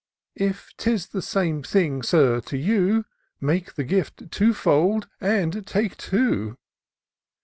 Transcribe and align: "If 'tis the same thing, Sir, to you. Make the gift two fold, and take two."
"If 0.49 0.71
'tis 0.77 1.09
the 1.09 1.21
same 1.21 1.61
thing, 1.61 2.01
Sir, 2.01 2.41
to 2.45 2.57
you. 2.57 3.05
Make 3.39 3.75
the 3.75 3.83
gift 3.83 4.31
two 4.31 4.51
fold, 4.55 5.07
and 5.19 5.63
take 5.67 5.95
two." 5.95 6.57